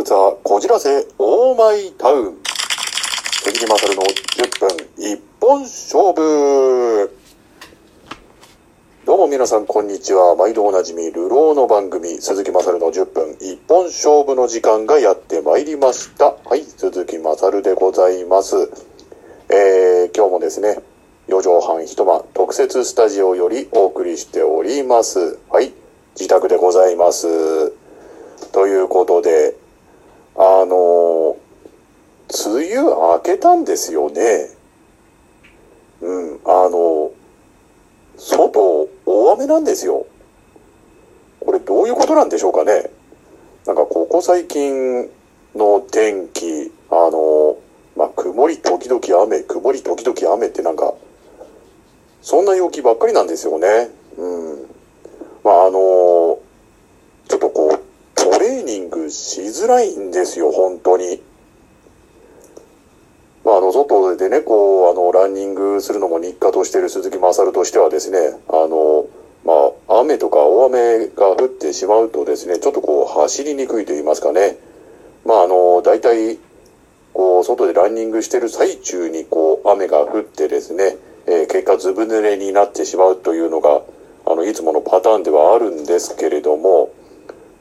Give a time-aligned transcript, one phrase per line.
[0.00, 2.38] ルツァこじらせオーマイタウン
[3.44, 7.10] 関根勝の10分一本勝負。
[9.04, 10.36] どうも皆さんこんにちは。
[10.36, 16.34] 毎度おなじみ流浪の番組鈴木勝の10分一本勝負の時間がやってまいりました。
[16.48, 18.56] はい鈴木勝でございます。
[19.50, 20.78] えー、今日もですね
[21.28, 25.38] 4畳半一間特設スタジオよりお送りしております。
[25.50, 25.74] はい
[26.14, 27.74] 自宅でございます。
[28.52, 29.59] ということで、
[30.36, 31.36] あの、
[32.46, 34.50] 梅雨明けたんですよね。
[36.00, 37.10] うん、あの、
[38.16, 40.06] 外大雨なんですよ。
[41.40, 42.90] これどういうことなんでしょうかね。
[43.66, 45.10] なんかここ最近
[45.54, 47.58] の天気、あの、
[47.96, 50.94] まあ、曇り時々雨、曇り時々雨ってなんか、
[52.22, 53.90] そんな陽気ばっかりなんですよね。
[54.16, 54.26] う
[54.56, 54.66] ん。
[55.42, 56.38] まあ、あの、
[57.28, 57.80] ちょっとこう、
[58.14, 61.22] トレーニングしづらいんですよ、本当に。
[63.44, 69.06] まあ、あの、外でね、こう、あの、ランニングするのも日課としている鈴木勝としてはですね、あの、
[69.44, 69.52] ま
[69.88, 74.58] あ、雨とか大雨が降ってしまうとですね、ちょっとこう、走りにくいと言いますかね。
[75.24, 76.38] まあ、あの、大体、
[77.14, 83.82] こう、外でランニングしてる最中に、こう、雨が降ってですね、えー、結果ずぶ濡れになってしまうというのが、
[84.26, 86.90] あの、いつものパターンではあるんですけれども、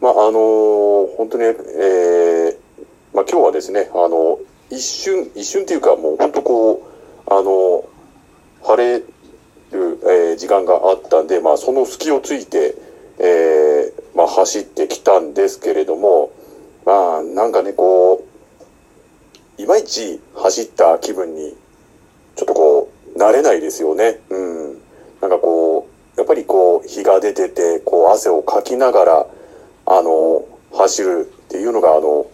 [0.00, 2.56] まあ、あの、本当に、えー、
[3.12, 4.38] まあ、今日はですね、あの、
[4.70, 6.86] 一瞬、一瞬っていうかもう本当こ
[7.26, 7.84] う、あの、
[8.62, 9.04] 晴れる、
[9.72, 12.74] えー、時間があったんで、まあ、その隙をついて、
[13.18, 16.30] えー、まあ、走ってきたんですけれども、
[16.86, 18.24] まあ、なんかね、こ
[19.58, 21.56] う、いまいち走った気分に、
[22.36, 24.20] ちょっとこう、慣れないですよね。
[24.30, 24.78] うん。
[25.20, 29.26] なんかこう、やっぱりこう、日が出てて、こう、汗をかきながら、
[29.90, 32.26] あの、走るっていうのが、あの、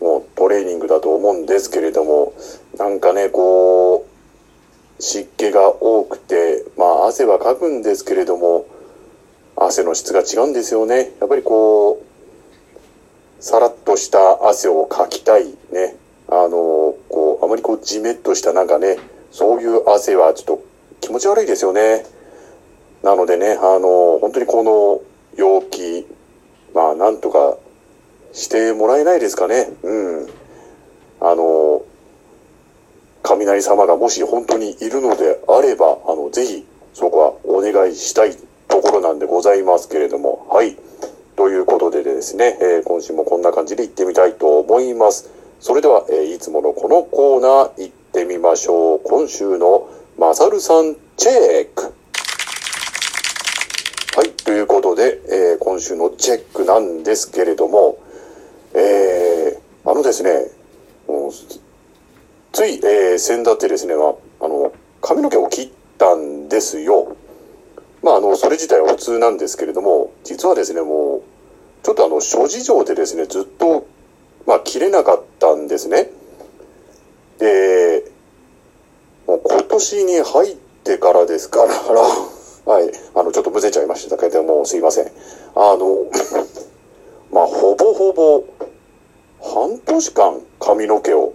[0.00, 2.34] もうトレーニングだと思うんですけれども、
[2.76, 8.66] なんかね、こう、湿気が多くて、まあ汗はかくんですけれども、
[9.56, 11.12] 汗の質が違うんですよね。
[11.18, 15.96] やっぱりこう、さらっとした汗をかきたいね。
[16.28, 18.98] あの、こう、あまりこう、じめっとしたなんかね、
[19.30, 20.64] そういう汗はちょっと
[21.00, 22.04] 気持ち悪いですよね。
[23.02, 25.00] なのでね、あの、本当にこの
[25.36, 26.06] 陽気、
[26.76, 27.56] まあ、なんとか
[28.34, 29.70] してもらえないですかね。
[29.82, 30.28] うん。
[31.22, 31.82] あの、
[33.22, 38.36] 雷様がもし本当にいるのであれば、あの、ぜひ、そこはお願いしたい
[38.68, 40.76] ところなんでございますけれども、はい。
[41.34, 45.30] ということでですね、えー、今週もこんな感じで行ってみたいと思います。
[45.60, 49.00] それでは、えー、いつものこのコーナー行ってみましょう。
[49.02, 49.88] 今週の
[50.18, 51.85] マサルさんチェック。
[54.46, 57.98] ということで、えー、今週のチェックなんですけれども、
[58.74, 60.30] えー、あのですね、
[62.52, 67.16] つい、えー、先だってですね、まあ、あの、髪の毛を切ったんですよ。
[68.04, 71.22] まあ、あの、それ自体は普通なんですけれども、実はですね、もう、
[71.82, 73.88] ちょっとあの、諸事情でですね、ずっと、
[74.46, 76.08] まあ、切れなかったんですね。
[77.38, 78.04] で、
[79.26, 81.72] もう今年に入ってからですから、
[82.66, 82.90] はい。
[83.14, 85.06] あの、ちょっとむせちゃいましたけども、すいません。
[85.54, 86.06] あの、
[87.30, 88.42] まあ、ほぼほぼ、
[89.40, 91.32] 半年間髪の毛を、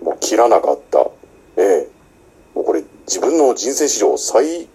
[0.00, 1.10] もう切らなかった。
[1.56, 1.88] ええ。
[2.54, 4.68] もうこれ、自分の人生史上最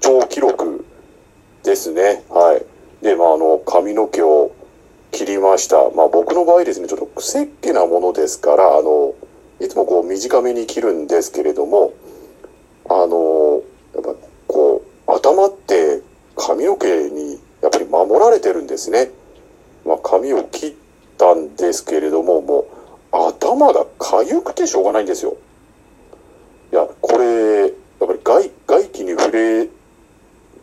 [0.00, 0.86] 長記録
[1.62, 2.24] ですね。
[2.30, 2.64] はい。
[3.04, 4.52] で、まあ、あの、髪の毛を
[5.10, 5.90] 切りました。
[5.90, 9.14] まあ、僕の場合ですね、ちょっと癖っ気なものですから、あの、
[9.60, 11.92] いつもこう短めに切るんですけれども、
[12.88, 13.62] あの、
[13.94, 14.14] やっぱ
[14.46, 16.00] こう、頭って
[16.46, 19.10] 髪の毛にやっぱり守られてるんですね。
[19.86, 20.74] まあ、髪を切っ
[21.16, 22.66] たんですけれども、もう
[23.12, 25.38] 頭が痒くてしょうがないんですよ。
[26.70, 29.66] いや、これ、やっぱり外、外気に触れ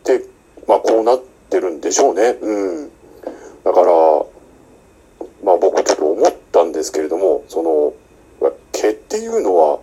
[0.04, 0.24] て、
[0.68, 2.36] まあ、こうなってるんでしょうね。
[2.40, 2.90] うん。
[3.64, 3.86] だから、
[5.42, 7.94] まあ僕ちょっと思ったんですけれども、その、
[8.70, 9.80] 毛っていうのは、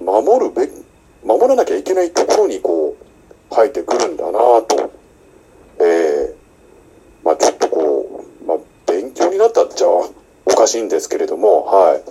[0.00, 0.68] 守るべ、
[1.24, 4.92] 守らなきゃいけないところにこう、生えてくるんだなと。
[5.78, 10.10] ええー、まあちょっとこう、まあ勉強になったっちゃお
[10.54, 11.98] かしいんですけれども、はい。
[11.98, 12.02] い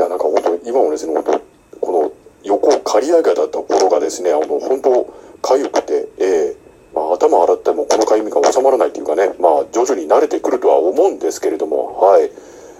[0.00, 1.40] や、なんか本当今もですね、本当
[1.80, 2.12] この
[2.44, 12.30] 横を刈り上げたところがですね、あの、本当痒くて、ええー、まあ頭洗ってもこの痒みが収まらないというかね、まあ徐々に慣れてくるとは思うんですけれども、はい。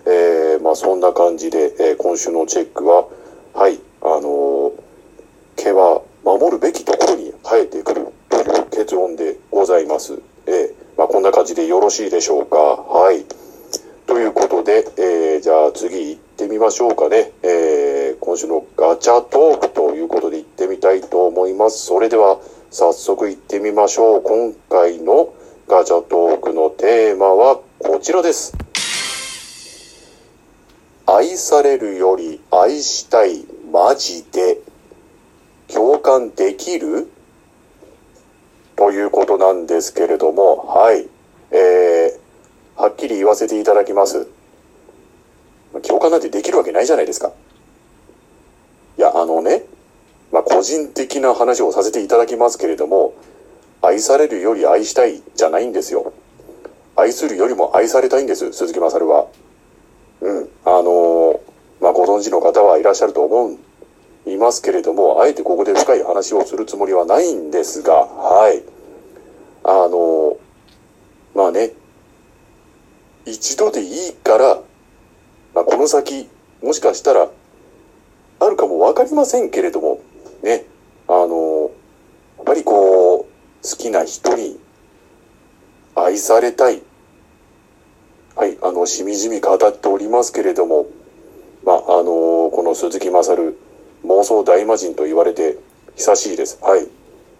[0.06, 3.08] えー、まあそんな感じで、えー、今週のチェックは、
[3.54, 4.72] はい、あのー、
[5.56, 10.20] 毛は守るべきところに生えてくるという結論でございます。
[10.46, 12.83] えー、まあこんな感じでよろしいでしょうか。
[14.14, 14.46] はいうこ。
[14.46, 17.32] とで、えー、じゃあ次行ってみましょうかね。
[17.42, 21.86] えー、今週のガチャトークということで行ってみたいと思います。
[21.86, 22.38] それでは
[22.70, 24.22] 早速行ってみましょう。
[24.22, 25.34] 今回の
[25.66, 28.56] ガチャトークのテーマはこちらです。
[31.06, 34.60] 愛されるより愛したいマジで
[35.66, 37.10] 共感できる？
[38.76, 41.08] ということなんですけれども、はい。
[41.50, 42.03] えー、
[42.84, 44.28] はっきり言わせていただきます。
[45.88, 47.32] 共感なんてできるわけないじゃないですか。
[48.98, 49.64] いや、あのね、
[50.30, 53.14] まあ、個人的な話をさせていただきますけれども、
[53.80, 56.12] 愛されるより愛したいじゃないんですよ。
[56.94, 59.28] 愛するよりも愛されたいんです、鈴木勝は。
[60.20, 60.50] うん。
[60.66, 61.40] あの
[61.80, 63.56] まあ、ご存知の方はいらっしゃると思
[64.26, 68.62] う、いますけれども、あえてここで深い話をするつもりはないんですが、はい。
[69.62, 70.36] あの
[71.34, 71.72] まあね、
[73.26, 74.60] 一度でいいから、
[75.54, 76.28] まあ、この先、
[76.62, 77.28] もしかしたら、
[78.40, 80.00] あるかもわかりませんけれども、
[80.42, 80.64] ね、
[81.08, 81.70] あの、
[82.36, 84.58] やっぱりこう、好きな人に
[85.94, 86.82] 愛されたい。
[88.36, 90.86] はい、あの、しみじみ語っておりますけれども、
[91.64, 93.56] まあ、あの、この鈴木勝、
[94.04, 95.56] 妄想大魔人と言われて
[95.96, 96.58] 久しいです。
[96.60, 96.86] はい。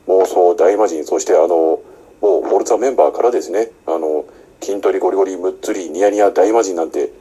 [0.07, 1.81] 妄想大魔人、そしてあの、
[2.21, 3.71] もうフォルツァメンバーからですね、
[4.64, 7.12] 筋トレゴリゴリむっつりニヤニヤ大魔人なんて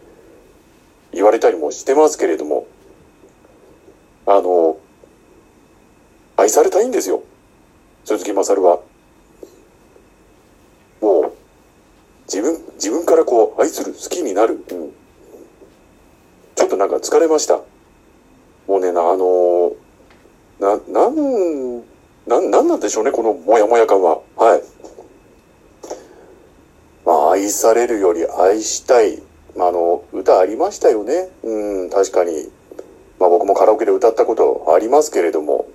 [1.12, 2.66] 言われたりもしてますけれども、
[4.26, 4.78] あの、
[6.38, 7.22] 愛されたいんですよ。
[8.06, 8.80] 鈴木勝は。
[11.02, 11.34] もう、
[12.24, 14.64] 自分、自分からこう、愛する、好きになる。
[14.72, 14.92] うん。
[16.56, 17.56] ちょっとなんか疲れました。
[18.68, 19.74] もうね、なあの
[20.60, 21.84] な、なん、
[22.26, 24.22] なん、なんなんでしょうね、このモヤモヤ感は。
[24.38, 24.64] はい。
[27.34, 29.20] 愛されるより愛したい。
[29.56, 31.30] まあ、あの、歌ありましたよね。
[31.42, 32.52] うん、確かに。
[33.20, 35.66] まあ、僕もカラオケで歌ったことありますけれども。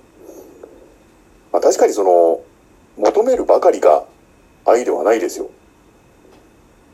[1.51, 2.39] まあ、確かにその、
[2.97, 4.05] 求めるばかりが
[4.65, 5.49] 愛ではないですよ。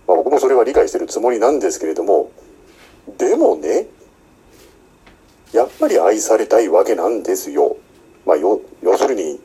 [0.08, 2.32] まあ、僕もそれは理解してるつもりなんですけれども、
[3.20, 3.86] でもね、
[5.54, 7.78] やっぱり愛されたいわけなんですよ。
[8.26, 9.40] まあ、よ、要するに、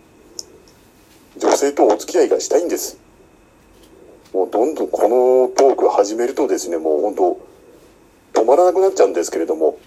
[1.37, 3.10] 女性とお付き合いがしたいんです。
[4.61, 7.15] もうどんどんこのトーク始めるとですね、もう本
[8.35, 9.79] 当止まらなくなっちゃうんですけれども、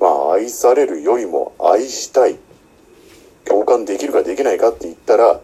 [0.00, 2.36] まあ、愛されるよりも愛したい。
[3.44, 5.40] 共感できるかできないかって言ったら、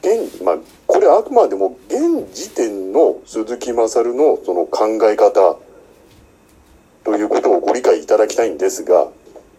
[0.00, 5.58] 現、まあ、これあくまでも現時点の鈴木勝のその考え方
[7.04, 9.08] ということをご理解いただきたいんですが、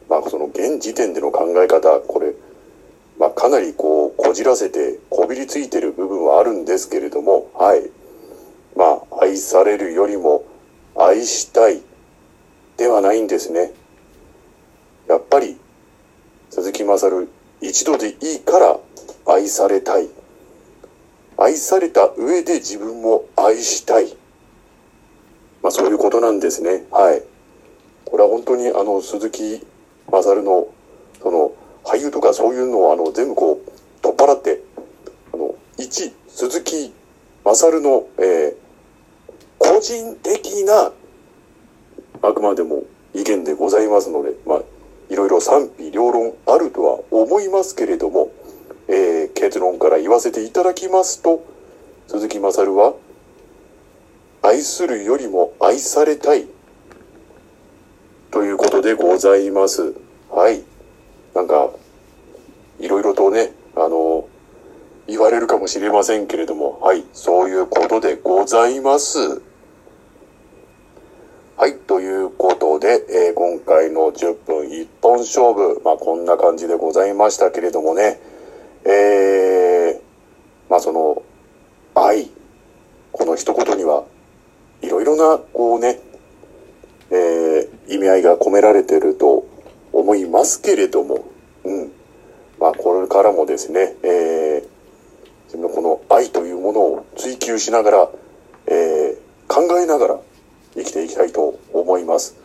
[0.10, 2.34] まあ、その現時点での考え方、これ、
[3.20, 7.92] まあ、かなりこう、こじらせて、こびりついてる部分はあるんですけれども、はい。
[8.74, 10.46] まあ、愛されるよりも、
[10.96, 11.82] 愛したい、
[12.78, 13.74] ではないんですね。
[15.10, 15.58] やっぱり、
[16.50, 17.28] 鈴木勝、
[17.60, 18.80] 一度でいいから
[19.28, 20.08] 愛されたい。
[21.38, 24.16] 愛された上で自分も愛したい。
[25.62, 26.86] まあ、そういうことなんですね。
[26.92, 27.22] はい。
[28.06, 29.68] これは本当にあの、鈴木
[30.10, 30.70] 勝の、
[31.22, 31.52] その、
[31.84, 34.64] 俳優とかそういうのをあの、全部こう、取っ払って、
[35.34, 36.94] あの、一、鈴木
[37.50, 38.56] 勝の、えー、
[39.58, 40.92] 個人的な、
[42.22, 44.62] あくまでも意見でございますので、まあ、
[45.10, 48.32] いろいろ賛否両論あるとは思いますけれども、
[48.88, 51.44] えー、結論から言わせていただきますと、
[52.08, 52.94] 鈴木勝は、
[54.44, 56.48] 愛するよりも愛されたい。
[58.32, 59.96] ということでございます。
[60.30, 60.62] はい。
[61.34, 61.72] なんか、
[62.80, 64.28] いろいろとね、あの、
[65.10, 67.04] 言われるかもしれませんけれども、はい。
[67.14, 69.42] そういうことでございます。
[71.58, 71.78] はい。
[71.80, 78.20] ということで、えー今回の10分一本勝負、まあこんな感じでございましたけれどもね、
[78.86, 80.02] えー、
[80.70, 81.24] まあその、
[81.96, 82.30] 愛、
[83.12, 84.04] この一言には、
[84.84, 86.00] いろいろな、こうね、
[87.10, 89.48] えー意味合いが込められてると
[89.92, 91.26] 思いますけれども、
[91.64, 91.92] うん。
[92.60, 94.80] まあ、これからもですね、えー
[95.50, 98.10] 自分のこの愛というものを追求しながら、
[98.68, 100.20] えー考えながら
[100.76, 102.38] 生きていきたいと思います。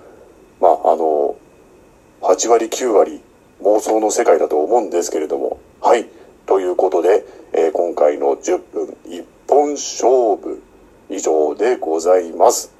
[0.58, 1.36] まあ、あの、
[2.22, 3.20] 8割9割
[3.60, 6.06] 妄想の世界だと思うんですけれども、はい。
[6.46, 10.62] ということで、えー今回の10分一本勝負
[11.10, 12.72] 以上でございます。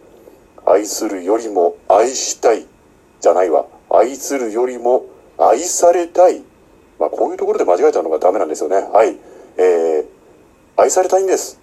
[0.65, 2.65] 愛するよりも愛したい
[3.21, 3.67] じゃないわ。
[3.91, 5.05] 愛するよりも
[5.39, 6.43] 愛されたい。
[6.99, 8.77] まあ、こういうところで間違えたのがダメなんですよね。
[8.77, 9.19] はい。
[9.59, 10.07] えー、
[10.77, 11.61] 愛されたいんです。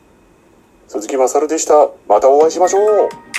[0.88, 1.90] 鈴木まさるでした。
[2.08, 3.31] またお会いしましょう。